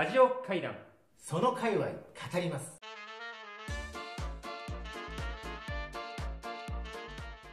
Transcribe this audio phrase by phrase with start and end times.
[0.00, 0.72] ラジオ会談。
[1.18, 1.92] その界隈語
[2.40, 2.80] ります。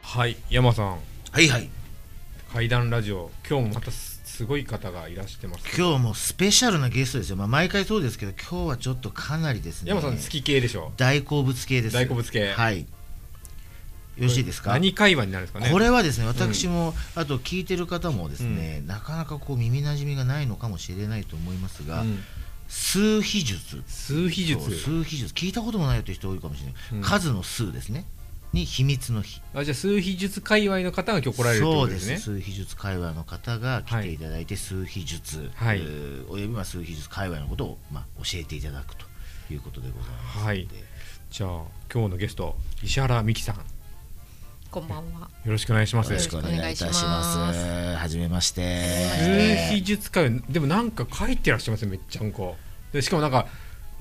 [0.00, 0.86] はい山さん。
[1.30, 1.68] はいはい。
[2.50, 3.30] 会談ラジオ。
[3.46, 9.90] 今日もまたすすごい方がいらしてます今日もスペシャルなゲストですよ、まあ、毎回そうですけど今日はちょっとかなりですね。
[9.90, 10.92] 山さん好き系でしょ？
[10.96, 11.92] 大好物系です。
[11.92, 12.50] 大好物系。
[12.50, 12.80] はい。
[12.80, 12.86] よ
[14.24, 14.70] ろしいですか？
[14.70, 15.70] 何会話になるんですかね？
[15.70, 22.18] これはですね私も、あと聞いてる方もですね、なかなかこう耳なじみがないのかもしれないと思いますが、うん
[22.68, 23.82] 数秘術。
[23.86, 24.62] 数秘術。
[24.62, 25.34] そう数秘術。
[25.34, 27.02] 聞いたこともないよって人多いかもしれない、うん。
[27.02, 28.04] 数の数ですね。
[28.52, 29.42] に秘密の秘。
[29.54, 32.04] あじゃあ数秘術界隈の方が今日来られるってそうでことです。
[32.04, 35.78] すね数秘術界隈の方が来ていただいて、数秘術、はい。
[35.78, 39.06] えーおよびは数秘術界隈のことを、まあ、教えていただくと
[39.50, 40.68] いうことでございますはい。
[41.30, 41.50] じゃあ
[41.92, 43.56] 今日のゲスト石原美希さん。
[43.56, 43.62] よ
[44.70, 45.30] こんばんは。
[45.46, 46.10] ろしくお願いします。
[46.10, 47.58] よろしくお願いいたします。
[47.96, 49.06] はじめまして。
[49.18, 52.54] 数秘術界隈でもなんか書いてらっしゃいますよめっちゃんこ。
[52.92, 53.46] でしかもなんか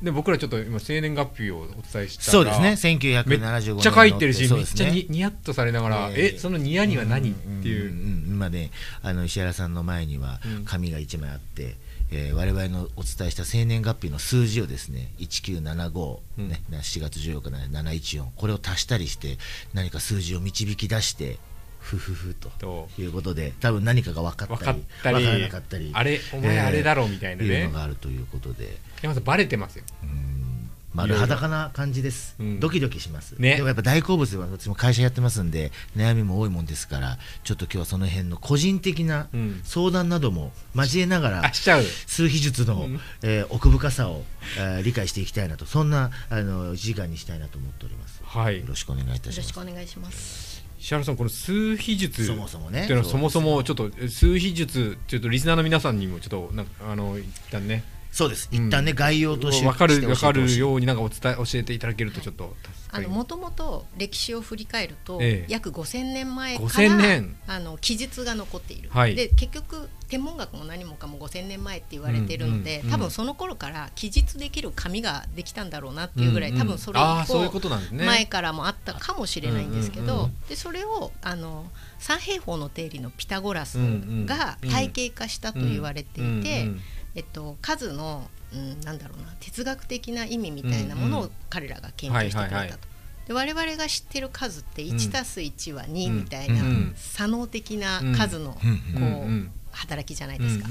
[0.02, 2.72] で僕らちょっと今生年月日をお伝えしたらそうですね。
[2.72, 7.32] 1975め年っちゃ書いてるし、めっちゃにニヤッとされながら、ええそのニヤには何？
[7.32, 10.66] っていう、んんん今ねあの石原さんの前にはうん。
[10.66, 11.78] 紙が1枚あって、
[12.12, 16.50] えー我々のお伝えした生年月日の数字をですね1975、うん。
[16.50, 19.38] ね、7月14日の714これを足したりして
[19.74, 21.38] 何か数字を導き出して
[21.80, 22.90] ふふふとと。
[23.00, 27.50] いうことで多分何かが分かったり分からなかったりあれお前あれだろうみたいなね。
[27.50, 28.78] いうのがあるということで。
[29.02, 29.84] 山さんバレてますよ。
[30.04, 30.37] うん
[30.98, 32.59] 丸裸な感じです、うん。
[32.59, 33.56] ドキドキします、ね。
[33.56, 39.62] でもやっぱ大好物は私も会社やってますんで悩みも多いもんですからちょっと今日はその辺の個人的なうん。
[39.64, 41.84] 相談なども交えながら、あしちゃう。
[41.84, 43.00] 数秘術の、うん。
[43.22, 44.23] えー奥深さを、
[44.58, 48.22] えー理解していきたいなとそんなあの1時間にしたいなと思っております。
[48.23, 48.59] はい。
[48.59, 49.50] よろしくお願いいたよろします。
[49.50, 50.58] しくお願いします。
[50.80, 52.84] 石原さんこの数秘術そもそもね。
[52.84, 58.50] っていうのはそもそもちょそっと数秘術ちょっとリスナーの皆さんにもちょっとなんかあの一旦ねそうです。
[58.52, 65.52] 一旦ね、概要として分かる分かるようになんかお伝え教えていただけるとちょっと助かりあのもともと歴史を振り返ると、ええ。
[65.52, 67.36] 約5000年前か5000ら年。
[67.48, 69.16] あの記述が残っている、はい。
[69.16, 78.06] で結局天文学も何もかも5000年前って言われているので、うんうんうん多分その頃から記述できる紙ができたんだろうなっていうぐらい、うんうん多分それ一あーそういうこ歩となんですね。
[78.06, 80.40] 前からもあったかもしれないんですけど、うんうんうん。
[80.50, 81.70] でそれをあの
[82.00, 86.67] 三平方の定理のピタゴラスうんがうん体系化したと言われていて。
[87.17, 92.55] えっと、数の、うん、なんだろうな哲学的な意味みたいなものを彼らが研究してくれたと。
[92.55, 92.80] はいはいはい。
[93.28, 94.95] で我々が知ってる数ってうん。
[94.95, 96.16] 1たす1は2うん。
[96.20, 99.02] みたいな、うん左脳的な数の、うん。
[99.02, 100.70] こう、働きじゃないですか。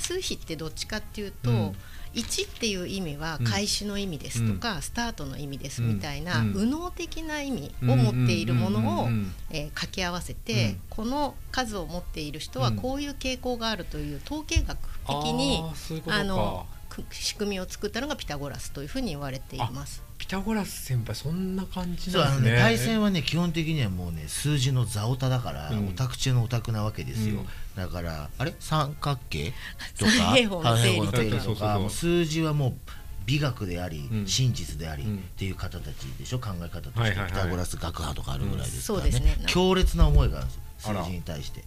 [0.00, 1.76] 数比ってどっちかっていうと、うん
[2.18, 6.52] 1っていう意味はうん開始の意味ですとか、スタートの意味ですうんみたいな、うん。
[6.54, 10.80] 右脳的な意味を持っているものを、うんうんうんうんえー掛け合わせて、うん。
[10.90, 12.76] この数を持っている人はうん。
[12.76, 15.62] こういう傾向があるという統計学的に、
[16.06, 16.77] あのく
[17.10, 20.02] 仕組みを作ったのがピタゴラスというふうに言われています。
[20.18, 22.40] ピタゴラス先輩そんな感じそうあのね。
[22.40, 25.88] なんですね対戦はね基本的にはもうね数字の座オタだから、うん。
[25.88, 27.46] オタク中のオタクなわけですよ、うん。
[27.76, 28.54] だからあれ？
[28.58, 29.52] 三角形
[29.98, 32.74] とか三平方の定理とそうそうそうか数字はもう
[33.26, 34.26] 美学であり、うん。
[34.26, 35.16] 真実であり、うん。
[35.18, 36.38] っていう方たちでしょ？
[36.38, 37.30] 考え方として、はいはいはい。
[37.30, 39.12] ピタゴラス学派とかあるぐらいですからね,、うん。
[39.12, 39.44] そうですね。
[39.46, 41.64] 強烈な思いがあるんです数字に対して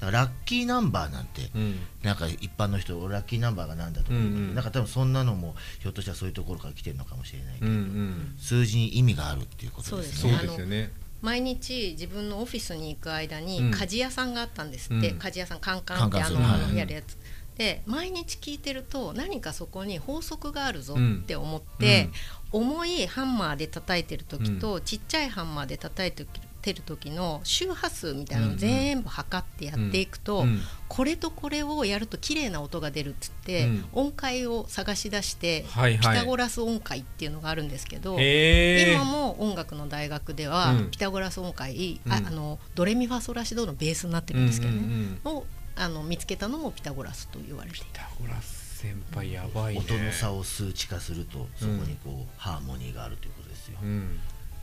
[0.00, 1.78] ラッキーナンバーなんて、うん。
[2.02, 4.12] なんか一般の人ラッキーナンバーがなんだとか。
[4.14, 4.54] 言うけど、うんうん。
[4.54, 8.34] なんか多分そんなのもひょっとしたらそういうところから来てるのかもしれないけど、うんうん。
[8.38, 10.38] 数字に意味があるっていうことですそうね。
[10.38, 10.92] ですよね。
[11.20, 13.70] 毎日自分のオフィスに行く間にうん。
[13.72, 15.18] 鍛冶屋さんがあったんですって、うん。
[15.18, 17.16] 鍛冶屋さんカンカンってあの、やるやつ。
[17.56, 21.22] で毎日聞いてると何かそこに法則があるぞうん。
[21.24, 22.08] って思って、
[22.52, 26.28] 重いハンマーで叩いてる時と、ちっちゃいハンマーで叩いてる
[26.60, 33.84] 時の周波数みたいなのを全部測ってやっていくと、うんこれとこれをやると綺麗な音が出るっつって、うん。
[33.92, 35.98] 音階を探し出して、はいはい。
[35.98, 40.90] ピタゴラス音階っていうのがあるんですけど、今も音楽の大学では、うん。
[40.90, 42.12] ピタゴラス音階、うん。
[42.12, 45.36] ああのドレミファソラシドのベースになってるんですけどね、うんうんうん。
[45.36, 45.46] を
[45.76, 49.80] あの見つけたのもピタゴラスと言われていピタゴラス先輩やばいね。
[49.80, 54.18] 音の差を数値化するとそこにこう、ハーモニーがあるということですよ、うん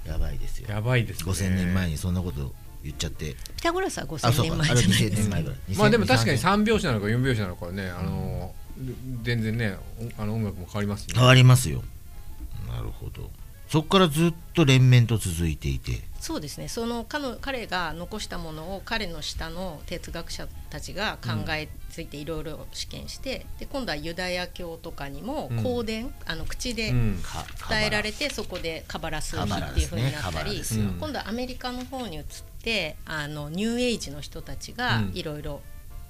[0.08, 0.70] やばいですよ。
[0.70, 1.32] やばいですね。
[1.32, 2.54] 5000年前にそんなこと
[2.84, 3.36] 言っちゃって。
[3.58, 5.10] ピタゴラスはあ5000そうかあれ年前じゃない。
[5.10, 5.56] 2000ですか年前ぐら。
[5.56, 8.56] いまあでも確かに2000 3拍子なのか4拍子なのかねあの
[9.24, 9.78] 全然ね
[10.18, 11.14] おあの音楽も変わりますしね。
[11.16, 11.84] 変わりますよ。
[12.68, 13.30] なるほど。
[13.70, 16.68] そこからずっと連綿と続いていてそうですね。
[16.68, 25.58] その彼の彼が残したものを彼の下の哲学者たちが考えついていろいろ試験して、で今度はユダヤ教とかにもうん。
[25.62, 27.16] 口伝、あの口で伝
[27.86, 32.24] えられてそこでカバラ数比っていうふうになったり、ですよ今度はアメリカの方に移っ
[32.64, 35.12] てあのニューエイジの人たちがうん。
[35.14, 35.62] いろいろ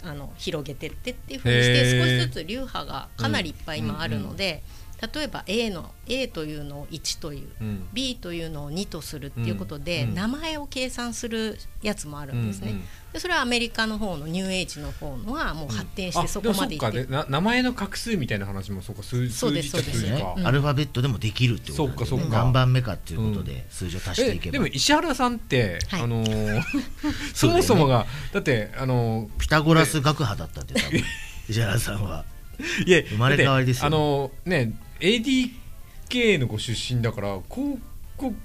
[0.02, 4.64] あの広げてってっていうふうにして少しずつ流派がかなりいっぱい今あるので、
[5.13, 7.88] 例えば A の A というのを1という、うん。
[7.94, 10.13] B というのを2とするっていうことで、うん。
[10.15, 12.71] 名前を計算するやつもあるんですね。
[12.71, 12.83] うんうん。
[13.13, 16.86] でそれはアメリカの方のニューエイジの方のはもう発展してそこまでいって。
[16.86, 17.25] る、あでもそっか。
[17.25, 20.06] でな名前の画数みたいな話もそうか数そうですそうです。
[20.44, 22.38] アルファベットでもできるってことで、ね、そっかそっか。
[22.38, 26.01] 何番目かっていうことで数字を足していけば、えでも石原さんって、はい。
[26.01, 26.62] あのー
[27.33, 31.03] そもそもがだってあのピタゴラス学派だったって多分。
[31.50, 32.25] 石原さんは。
[32.59, 33.88] ーいや生まれ変わりですよ。
[33.88, 37.80] あのーね ADK のご出身だから広
[38.18, 38.36] 告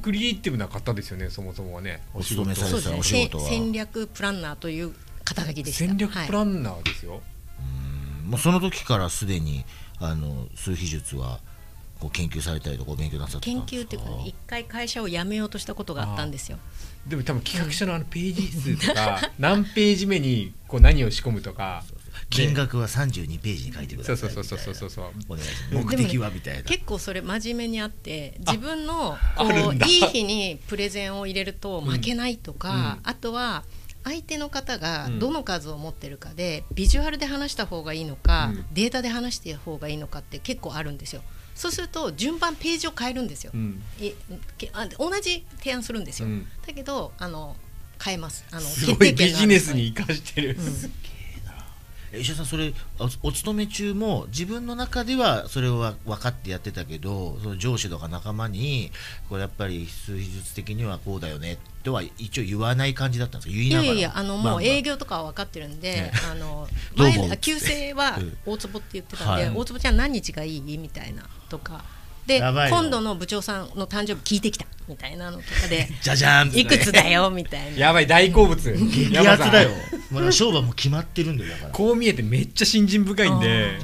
[0.00, 2.02] クリエイティブな方ですよねそもそもはね。
[2.14, 3.20] お勤めされてたそうですね。
[3.22, 3.44] お仕事は。
[3.44, 4.92] せ戦略プランナーという
[5.24, 7.20] 肩書きでした戦略プラはいンナーですよ、
[8.26, 9.64] もうその時からすでに
[9.98, 11.40] あの数秘術は
[12.00, 13.82] こう研究されたりとかお勉強なさってた研んですか？
[13.82, 16.58] 究っていうかね一回会社を辞めようとしたことがあったんですよ。
[17.06, 21.82] でも多分企画書のあのページ数とか、 何ページ目にこう何を仕込むとか
[22.30, 24.16] 金額は32ページに書いてください。
[24.16, 25.86] そうそうそうそうそうお願いします。
[25.86, 26.62] 目的はみたいな。
[26.62, 33.10] 結構それ真面目にあって自分のこういい日にプレゼンを入れると負けないとか、うん。
[33.10, 33.64] あとは
[34.04, 35.18] 相手の方がうん。
[35.18, 38.64] どの数を持ってるかで、ビジュアルで話した方がいいのか、うん。
[38.72, 41.22] データで話した方がいいのかって結構あるんですよ。
[41.54, 43.82] そうすると順番ページを変えるんですよ、うん。
[44.00, 44.14] え
[44.56, 46.46] けあ同じ提案するんですよ、うん。
[46.66, 47.56] だけどあの
[48.02, 48.44] 変えます。
[48.50, 50.62] あのすごいビジネスに生かしてる、え
[52.14, 58.90] 石田さんそれおお勤め中も自分の中ではそれは分かってやってたけどその上司とか仲間に
[59.28, 63.54] これやっぱり数秘術的にはこうだよねとは一応言わない感じだったんですか？
[63.54, 63.84] 言いながら。
[63.84, 66.12] いやいやあのもう営業とかは分かってるんで、ね。
[66.30, 69.56] あの前旧姓はうん大坪って言ってたんで、はい。
[69.56, 70.78] 大坪ちゃん何日がいい？
[70.78, 71.84] みたいなとか
[72.26, 74.66] で今度の部長さんの誕生日聞いてきた。
[74.88, 77.78] みたいなのとかでじゃじゃーんいくつだよみたいな。
[77.78, 78.56] やばい大好物。
[78.56, 79.70] 激アツだよ。
[80.10, 81.70] まだ商売も決まってるんだよだから。
[81.70, 83.78] こう見えてめっちゃ信心深いんで。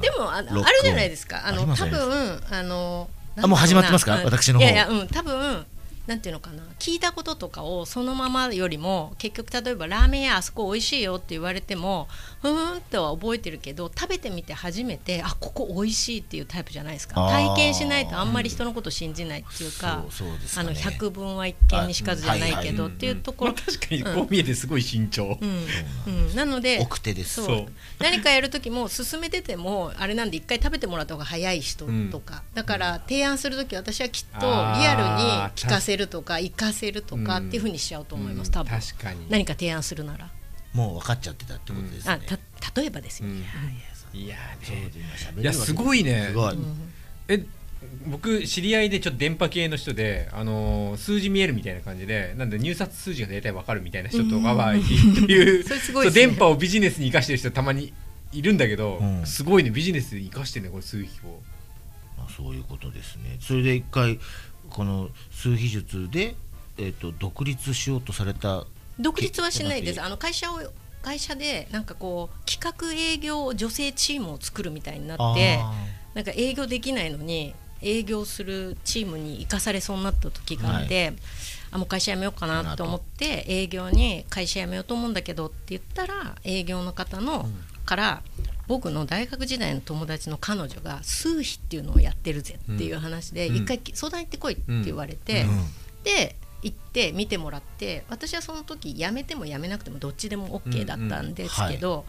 [0.00, 0.48] でもあある
[0.82, 1.46] じゃないですか。
[1.46, 3.08] あの多分あの
[3.40, 4.20] あもう始まってますか？
[4.24, 4.64] 私の方。
[4.64, 5.64] いやいやうん多分
[6.12, 12.06] なんていうのかな聞いたこととかをそのままよりも結局例えばラーメン屋あそこ美味しいよって言われても
[12.42, 17.14] ふーんとは覚えてるけど食べてみて初めてあここ美味しいっていうタイプじゃないですか。
[17.14, 20.70] 体験しないとあんまり人のこと信じないっていうか、そうそうですかね。
[20.70, 25.66] あの百分は一見にしかずじゃないけどあっていうところ、まあ確かにこう見えてすごい慎重、うん。
[26.06, 27.36] うん、なので奥手です。
[27.36, 27.46] そう。
[27.46, 27.66] そう
[28.00, 34.46] 何かやる時も進めててもあれなんで一回食べてもらった方が早い人とか、だから提案する時私はきっとリ
[34.86, 35.02] アル
[35.48, 38.70] に聞かせるとか活かせるとかっていうふうにしちゃうと思います、多分。
[38.70, 39.26] 確かに。
[39.30, 40.30] 何か提案するなら、
[40.72, 42.12] もう分かっちゃってたってことですね。
[42.12, 43.42] あた例えばですよ、うんはい
[44.14, 44.36] いや
[45.40, 46.26] いやすごいね。
[46.28, 46.58] すごい、
[47.28, 47.44] え
[48.06, 55.64] 僕知り合いでちょっと電波系の人で、あのー数字見えるみたいな感じでなんで入札数字が大体わかるみたいな人とかはいるっていう
[56.12, 57.92] 電波をビジネスに生かしてる人たまに
[58.32, 59.26] いるんだけど、うん。
[59.26, 61.40] すごいねビジネスに生かしてるねこれ数比を。
[62.18, 63.38] まあ、そういうことですね。
[63.40, 64.18] それで一回
[64.72, 66.34] この数秘術で、
[66.78, 68.64] えー、と独立しようとされた
[68.98, 70.60] 独立はしないでけすあの会社を
[71.02, 75.72] 会社でなんかこう企画営業女性チームを作るみたいになってあ
[76.14, 81.14] なんか営業できないのに営業するチームに生かされそうになった時があって、
[81.72, 87.48] あもう会社辞めようかなと思って営業に会社辞めようと思うんだけどって言ったら営業の方の、
[87.84, 88.22] から
[88.68, 93.56] 僕の大学時代の友達の彼女が数比っていうのをやってるぜっていう話で、うん。
[93.56, 95.64] 一回相談行ってこいって言われて、うん。
[96.04, 102.04] で行って見てもらって私はその時辞めても辞めなくてもどっちでも OK だったんですけど、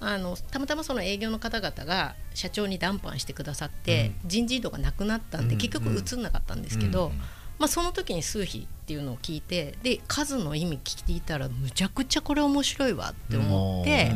[0.00, 5.60] あのたまたまその営業の方々が社長に談判してくださって、人事異動がなくなったんで、うん。
[5.60, 6.22] 結局移ん。
[6.22, 7.18] なかったんですけど、うん。
[7.58, 14.12] まあ、その時に数比っていうのを聞いてで数の意味聞いたらむちゃくちゃこれ面白いわって思って、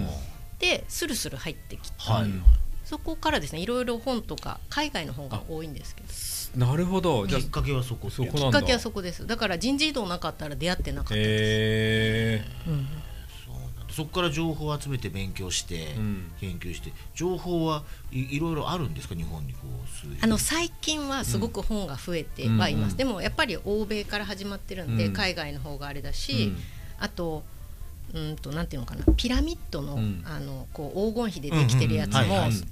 [0.60, 2.42] うんでスルスル入ってきて、はい、うん
[2.84, 6.66] そこからですねいろいろ本とか海外の本が多いんですけど。
[6.66, 7.24] なるほど。
[7.28, 8.10] きっかけはそこ。
[8.10, 8.58] そこなんだ。
[8.58, 9.24] きっかけはそこです。
[9.24, 12.88] だから人事異動なかったら出会ってなかったです、えうん。
[13.46, 13.94] そうなんだ。
[13.94, 16.32] そこから情報を集めて勉強して、うん。
[16.40, 16.92] 研究して。
[17.14, 19.14] 情報はいいろいろあるんですか？
[19.14, 19.68] 日本にこう
[20.20, 22.96] あの最近はすごく本が増えてはいます、うん。
[22.96, 25.12] でもやっぱり欧米から始まってるんで、うん。
[25.12, 26.56] 海外の方があれだし、うん。
[26.98, 27.44] あと
[28.14, 30.22] うんとなんていうのかなピラミッドの,、うん。
[30.24, 32.20] あのこう黄金比でできてるやつも、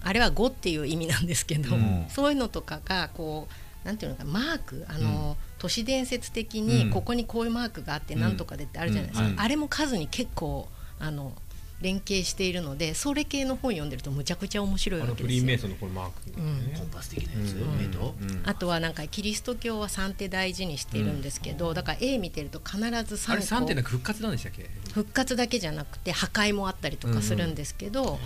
[0.03, 2.07] あれは5っていう意味なんですけど、うん。
[2.09, 3.49] そういうのとかがこ
[3.85, 9.41] うなんていうのかなマークあの、都市伝説的にうんここにこういうマークがあってなんとかでってあるじゃないですか、うん。
[9.41, 10.69] あれも数に結構
[10.99, 11.33] あの
[11.81, 15.41] 連携しているのでそれ系の本読んでるとむちゃくちゃ面白いあわけですよ。
[15.41, 15.59] のフリーメイ。
[15.59, 16.75] ソンのこのマークみたいなね。
[16.77, 18.31] コンパス的なやつ、うん。
[18.31, 18.43] うん。
[18.45, 28.19] あとはなんかキリスト教は3手大事にしてるんですけど、だから絵見てると必ずあれ3 3点個なんか復活なんでしたっけ復活だけじゃなくて破壊もあったりとかするんですけど、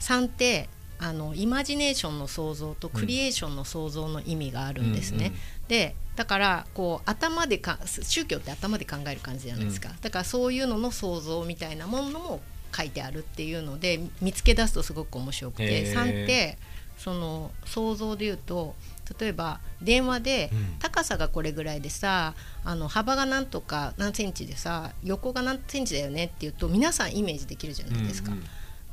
[0.00, 5.26] 3ってあのイマジネーションの創造とクリエーションの創造の意味があるんですね。
[5.26, 5.38] うんうん
[5.68, 12.40] でだからこう頭でか宗教って頭で考える感じじゃないですか、だからそういうのの創造みたいなものも
[12.78, 15.94] 書いてあるっていうので見つけ出すとすごく面白くへてー。
[15.94, 16.58] 3って
[16.96, 18.74] その想像で言うと
[19.18, 20.78] 例えば電話でうん。
[20.78, 28.32] 高さがこれぐらいでさあの幅がなんとか何センチでさ横が何センチだよねって言うと皆さんイメージできるじゃないですか。
[28.32, 28.44] うんうん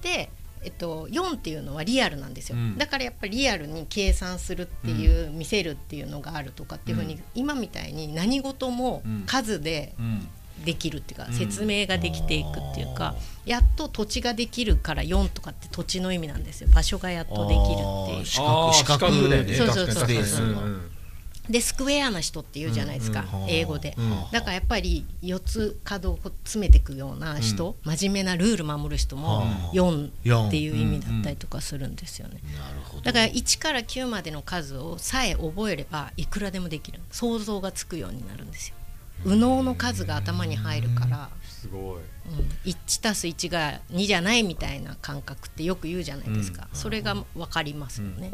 [0.06, 0.30] で、
[0.64, 2.78] えっと、4っていうのはリアルなんですよ、うん。
[2.78, 7.24] だからやっぱりリアルに計算するっていう、見せるっていうのがあるとかっていうふうに、うん。
[7.34, 9.24] 今みたいに何事もうん。
[9.26, 10.28] 数でうん
[10.64, 11.34] できるっていうか、うん。
[11.34, 16.70] 説明ができていくっていうかあ、やっと土地ができるから4とかって土地の意味なんですよ。
[16.74, 18.26] 場所がやっとできるっていう。
[18.26, 19.88] 四角四角四角だよねそうそうそう。
[19.88, 20.44] 確かにスペースが。
[20.44, 20.92] うんうん
[21.50, 23.50] でスクエアな人って言うじゃないですか、うんうん。
[23.50, 32.40] 英語で、うんだからやっぱり4つ角を詰めていくような人、真面目なルール守る人もはあ4っていう意味だったりとかするんですよね。
[32.58, 33.04] なるほど。
[33.04, 37.00] だから1から9までの数をさえ覚えればいくらでもできる。
[37.12, 38.76] 想像がつくようになるんですよ。
[39.24, 41.82] 右脳の数が頭に入るから、すごい。
[41.94, 48.32] うん、1たす1が2じゃないみたいな感覚ってよく言うじゃないですか、それが分かりますよね。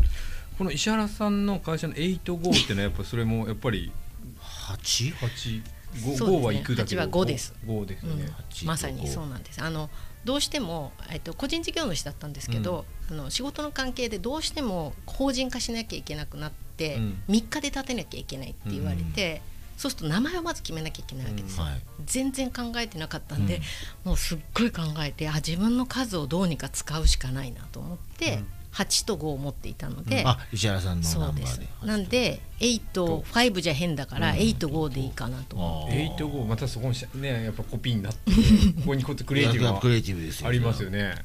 [0.57, 3.91] この石原さんの会社の85っていうのはやっぱそれもやっぱり
[4.39, 5.99] 八？8五？
[5.99, 6.29] そうですね。
[6.29, 7.53] 五は行くだけど八は五です。
[7.65, 8.25] 5ですよね、
[8.61, 8.67] うん。
[8.67, 9.61] まさにそうなんです。
[9.61, 9.89] あの
[10.23, 17.23] どうしても、えっと、個人事業主だったんですけど、あの仕事の関係でどうしても法人化しなきゃいけなくなって、うん。
[17.27, 19.41] 3日で立てなきゃいけないって言われて、
[19.81, 21.81] そうすると名前をまず決めなきゃいけないわけですよ、はい。
[22.05, 23.61] 全然考えてなかったんで、
[24.03, 28.47] もうすっごい考えてあ自分の数をどうにか使うしかないなと思って、うん。
[28.73, 31.59] 8と5を持っていたので、あ石原さんのナそうです。
[31.59, 31.87] ンバーで。
[31.87, 34.37] なんで85じゃ変だからうん。
[34.37, 35.55] 85でいいかなと。
[35.55, 36.23] 思って。
[36.23, 38.31] 85またそこにしねやっぱコピーになって
[38.81, 40.47] ここにこうやってクリエイティブいやクリエイがティブですよ。
[40.47, 41.15] ありますよね。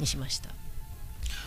[0.00, 0.50] にしました。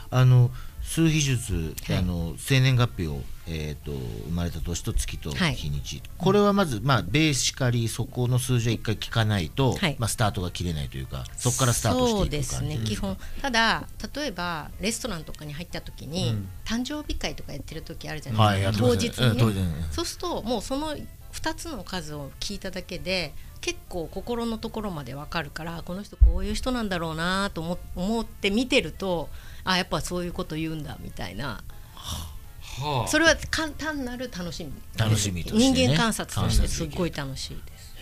[0.09, 0.51] あの
[0.89, 1.97] 数秘術、はい。
[1.97, 5.53] あの生年月日を、えー、と生まれた年と月とはい。
[5.53, 9.95] 日にち、これはまず、まあ、ベーシカリーそこの数字は一回聞かないと、はい。
[9.99, 12.29] まあ、スタートが切れないというかそこからスタートしていく感じ。
[12.31, 13.17] ですそうですね基本。
[13.39, 16.49] ただ例えばレストランとかに入った時に、うん。
[16.65, 19.25] 誕生日会とかやってる時あるじゃはないですか、当日に。
[19.25, 20.95] ね、うん当日うんそうするともうその
[21.33, 29.29] 2つの数を聞いただけで結構心のところまでわかるからこの人こういう人なんだろうなと思思って見てると
[29.69, 31.61] あやっぱそういうこと言うんだみたいな。
[31.93, 33.07] はあ。
[33.07, 34.71] それは簡単なる楽しみ。
[34.97, 35.71] 楽しみとしてね。
[35.71, 36.67] 人間観察として。
[36.67, 37.95] すごい楽しいです。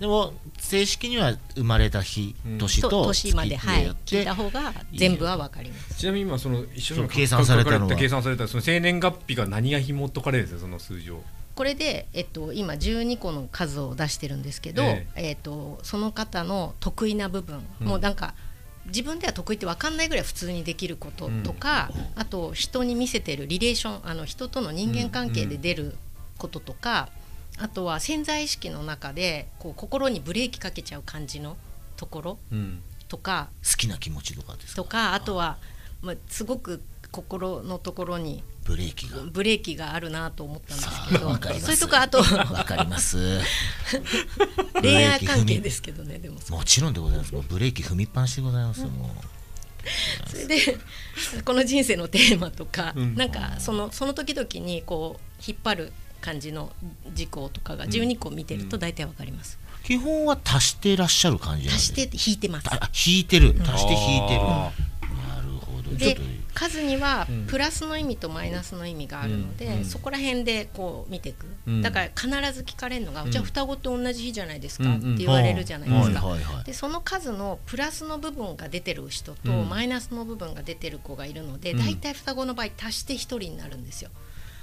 [0.00, 2.58] でも正式には生まれた日、うん。
[2.58, 3.84] 年と月年まで、はい。
[3.84, 5.96] やっ、聞いてた方が全部はわかります。
[5.96, 11.22] ちなみに今その一緒に計算されたの計算されたその生年月日が何が紐解かれるんですよその数字を。
[11.54, 15.06] これで、えっと、今12個の数を出してるんですけど、え。
[15.14, 17.86] えっと、その方の得意な部分、うん。
[17.86, 18.34] もうなんか
[18.86, 25.96] 自分では得意って分かんないぐらい普通にできることとか、あと人に見せてるリレーションあの人との人間関係で出る
[26.38, 27.08] こととか、
[27.58, 31.56] あとは潜在意識の中でこう心にブレーキかけちゃう感じの
[31.96, 32.82] ところうん。
[33.06, 34.82] とか好きな気持ちとかですか？
[34.82, 35.58] とかあとは、
[36.02, 39.18] まあ、すごく心のところにブレーキが。
[39.30, 41.26] ブレーキがあるなと思ったんですけど。
[41.28, 41.66] わかります。
[41.66, 42.18] そういうとこあと。
[42.54, 43.40] わかります。
[44.80, 46.40] 恋愛関係ですけどねでも。
[46.50, 47.32] もちろんでございます。
[47.32, 49.34] もうブレーキ踏みっぱなしでございますよもう。
[50.30, 50.78] それで
[51.44, 53.14] この人生のテーマとか、うん。
[53.14, 56.72] なんかそのその時々にこう引っ張る感じの
[57.12, 62.68] 事項とかが12個見てると大体わかります、基本は足してらっしゃる感じなんです足して引いてます。
[62.70, 63.54] あ引いてる。
[63.60, 64.72] 足して引いてる、あ
[65.28, 65.90] なるほど。
[65.90, 66.22] ちょっでと
[66.54, 67.46] 数にはうん。
[67.46, 69.78] プラスの意味とマイナスの意味があるので、うん。
[69.78, 69.84] うん。
[69.84, 71.82] そこら辺でこう見ていく、うん。
[71.82, 73.30] だから必ず聞かれるのが、うん。
[73.30, 79.68] じゃあ双子って同じ日じゃないですか、って言われるじゃないですか、でその数のプラスの部分が出てる人と、うん。
[79.68, 81.78] マイナスの部分が出てる子がいるので、うん。
[81.78, 84.10] 大体双子の場合足して1人になるんですよ。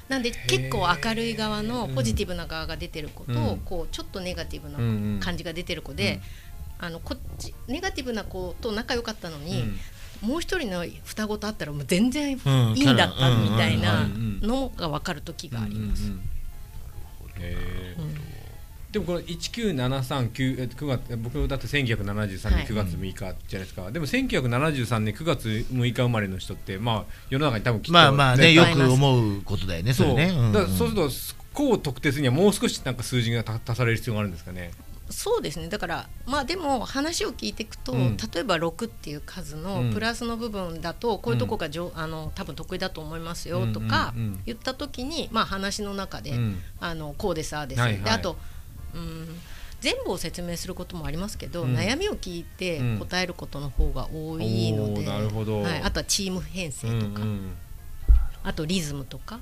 [0.09, 3.57] なんで結構明るい側のポジティブな側が出てる子と、うん。
[3.59, 4.77] こうちょっとネガティブな
[5.23, 6.21] 感じが出てる子で、
[6.79, 9.63] あのこっちネガティブな子と仲良かったのに、
[10.21, 14.07] もう一人の双子と会ったらもう全然いいうんんだったみたいな
[14.41, 16.11] のが分かる時があります。
[18.91, 30.17] でもこれ19739え9月僕だと1973はい年9月6日じゃないですか、でも1973年9月6日生まれの人ってまあ世の中に多分きっとまあまあねよく思うことだよねそそう。
[30.67, 34.71] そうするとこう特定するにはもう少しなんか数字が足足される必要があるんですかね
[35.11, 35.67] そうですね。
[35.67, 38.17] だからまあでも話を聞いていくと、うん。
[38.17, 39.63] 例えば6っていう数うん。
[39.63, 44.27] のプラスの部分だとこういうとこがじょ、あの多分得意だと思いますよとかうんうん。
[44.27, 46.59] うん言った時に、まあ、話の中で、うん。
[46.79, 48.01] あのこうですああです、はいはい。
[48.03, 48.37] であと
[48.93, 49.27] うん
[49.81, 51.75] 全部を説明することもありますけど、うん。
[51.75, 52.99] 悩みを聞いてうん。
[52.99, 55.61] 答えることの方が多いので、おーなるほど。
[55.61, 57.51] はい、あとはチーム編成とか、うんうん。
[58.43, 59.39] あとリズムとか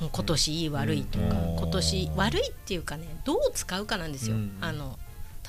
[0.00, 1.56] 今年いい悪いとか、うん。
[1.56, 4.36] 今年悪いっていうかねどう使うかなんですよ。
[4.36, 4.56] うん。
[4.60, 4.98] あの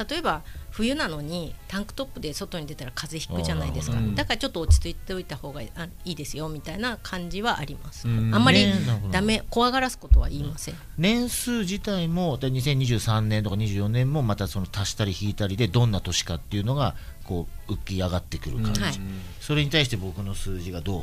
[0.09, 0.41] 例えば
[0.71, 4.15] 冬なのにタンクトップで外に出たら風邪ひくじゃないですか、うん。
[4.15, 8.33] だからちょっと落ち着いておいた方がいいあいいですよみたいな感じはあります、うん。
[8.33, 8.65] あんまり
[9.11, 18.93] ダメ怖がらすことは言いません、年数自体もで2023年とか24年もまたその足したり引いたりでどんな年かっていうのがこう浮き上がってくる感じ、はい。
[19.39, 21.01] それに対して僕の数字がどう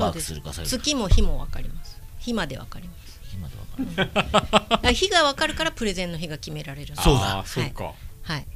[0.00, 1.97] ワークするかされるか月も日も分かります
[2.28, 3.20] 日まで分かります。
[3.34, 3.96] 今でわかる。
[3.96, 7.42] だから日が分かるからプレゼンの日が決められるそうだ。
[7.46, 8.46] そうか、はい。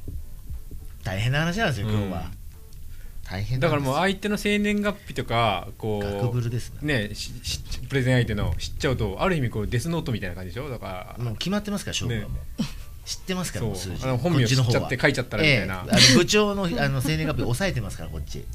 [1.03, 2.37] 大変な話なんですよ今日は、うん。
[3.23, 5.99] 大変だからもうあ相手の生年月日とかこ
[6.33, 7.09] うルですね。
[7.09, 10.69] ねししプレゼン相手の知っちゃうとある意味こうデスノートみたいな感じでしょ？
[10.69, 12.63] だからもう決まってますから勝負はねもう、
[13.05, 14.03] 知ってますから数字。
[14.05, 15.85] あの本名知っちゃって書いちゃったらみたいな。
[15.87, 15.95] ええ。
[15.95, 18.39] あの部長のあの生年月日抑えてますからこっち。
[18.39, 18.45] で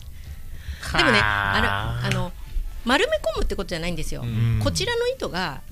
[1.05, 2.33] もねあのあの
[2.85, 4.61] 丸め込むってことじゃないんですよ、うん。
[4.63, 5.63] こちらの意図が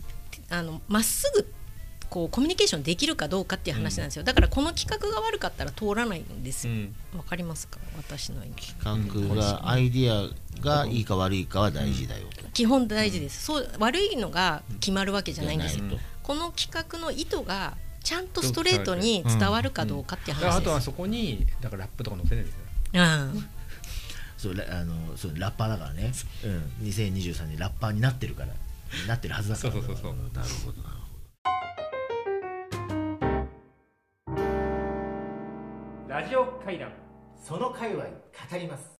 [0.50, 1.50] あのまっすぐ
[2.08, 6.72] こうコミュニケーションできるかどうかっていう話なんですよ、だからこの企画が悪かったら通らないんですよ。
[6.72, 6.94] うん。
[7.16, 7.78] わ、かりますか？
[7.96, 8.54] 私の意見。
[8.54, 12.28] 企画がアイディアがいいか悪いかは大事だよ。
[12.36, 15.84] と、基本大事です、そう悪いのが決まるわけじゃないんですよ、
[16.22, 22.60] この企画の意図がちゃんとストレートに伝わるかどうかっていう話あとはそこにだからラップとか載せないんですよ。
[22.94, 23.48] うん
[24.36, 26.12] そうラあのそうラッパーだからね、
[26.44, 28.48] うん、2023年ラッパーになってるから。
[29.08, 29.72] なってるはずだから。
[29.72, 30.02] そうそうそう。
[30.02, 30.82] そうんなるほど。
[30.82, 31.06] なるほど。
[36.08, 36.92] ラジオ会談
[37.36, 38.10] その界隈語
[38.58, 38.95] ります